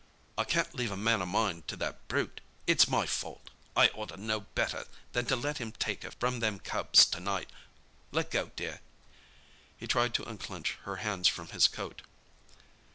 [0.35, 2.41] "I can't leave a man o' mine to that brute.
[2.65, 7.05] It's my fault—I orter known better than to let him take her from them cubs
[7.05, 7.51] to night.
[8.11, 8.79] Let go, dear."
[9.77, 12.01] He tried to unclinch her hands from his coat.